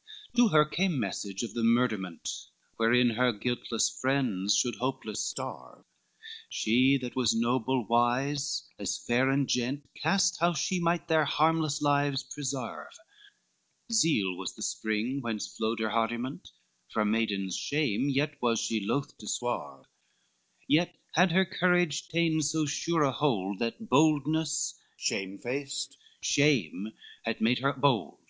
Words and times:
XVII 0.00 0.36
To 0.36 0.48
her 0.48 0.64
came 0.64 0.98
message 0.98 1.42
of 1.42 1.52
the 1.52 1.60
murderment, 1.62 2.46
Wherein 2.78 3.10
her 3.10 3.34
guiltless 3.34 3.90
friends 3.90 4.56
should 4.56 4.76
hopeless 4.76 5.22
starve, 5.22 5.84
She 6.48 6.96
that 7.02 7.14
was 7.14 7.34
noble, 7.34 7.84
wise, 7.86 8.66
as 8.78 8.96
fair 8.96 9.28
and 9.28 9.46
gent, 9.46 9.86
Cast 9.94 10.40
how 10.40 10.54
she 10.54 10.80
might 10.80 11.08
their 11.08 11.26
harmless 11.26 11.82
lives 11.82 12.22
preserve, 12.22 12.94
Zeal 13.92 14.34
was 14.38 14.54
the 14.54 14.62
spring 14.62 15.20
whence 15.20 15.46
flowed 15.54 15.80
her 15.80 15.90
hardiment, 15.90 16.48
From 16.88 17.10
maiden 17.10 17.50
shame 17.50 18.08
yet 18.08 18.40
was 18.40 18.58
she 18.58 18.80
loth 18.80 19.18
to 19.18 19.28
swerve: 19.28 19.84
Yet 20.66 20.96
had 21.12 21.32
her 21.32 21.44
courage 21.44 22.08
ta'en 22.08 22.40
so 22.40 22.64
sure 22.64 23.02
a 23.02 23.12
hold, 23.12 23.58
That 23.58 23.90
boldness, 23.90 24.80
shamefaced; 24.96 25.98
shame 26.22 26.88
had 27.24 27.42
made 27.42 27.58
her 27.58 27.74
bold. 27.74 28.24